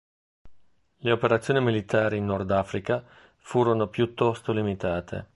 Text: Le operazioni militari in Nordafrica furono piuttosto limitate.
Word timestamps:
Le 0.97 1.11
operazioni 1.11 1.61
militari 1.63 2.17
in 2.17 2.25
Nordafrica 2.25 3.05
furono 3.37 3.87
piuttosto 3.87 4.51
limitate. 4.51 5.27